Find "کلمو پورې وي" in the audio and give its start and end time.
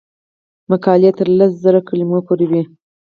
1.87-2.61